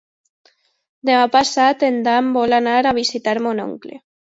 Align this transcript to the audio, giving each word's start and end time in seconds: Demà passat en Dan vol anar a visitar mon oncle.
Demà 1.09 1.27
passat 1.35 1.85
en 1.89 2.01
Dan 2.09 2.33
vol 2.39 2.59
anar 2.61 2.77
a 2.87 2.97
visitar 3.03 3.39
mon 3.49 3.65
oncle. 3.71 4.05